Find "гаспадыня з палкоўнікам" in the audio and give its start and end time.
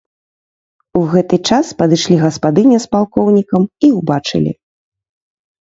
2.23-3.63